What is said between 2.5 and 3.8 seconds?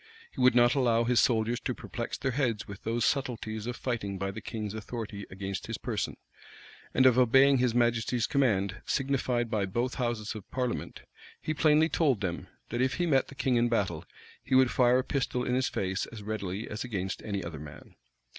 with those subtleties of